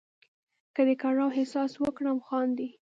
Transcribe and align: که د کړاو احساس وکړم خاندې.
که 0.75 0.81
د 0.87 0.89
کړاو 1.01 1.35
احساس 1.37 1.71
وکړم 1.77 2.17
خاندې. 2.27 2.67